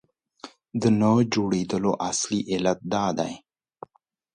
د 0.81 0.83
نه 0.99 1.11
جوړېدلو 1.33 1.91
اصلي 2.09 2.39
علت 2.51 2.79
دا 2.93 3.05
دی. 3.17 3.33